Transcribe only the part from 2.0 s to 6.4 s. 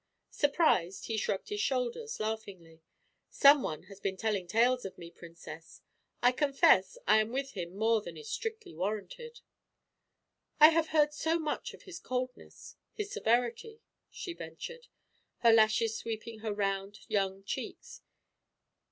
laughingly. "Some one has been telling tales of me, Princess. I